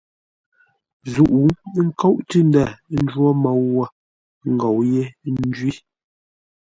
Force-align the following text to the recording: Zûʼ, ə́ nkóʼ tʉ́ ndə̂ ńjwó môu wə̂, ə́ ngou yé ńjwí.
Zûʼ, 1.11 1.31
ə́ 1.77 1.81
nkóʼ 1.87 2.15
tʉ́ 2.29 2.41
ndə̂ 2.47 2.65
ńjwó 2.97 3.27
môu 3.43 3.61
wə̂, 3.75 3.85
ə́ 4.45 4.49
ngou 4.53 4.79
yé 4.91 5.03
ńjwí. 5.31 5.71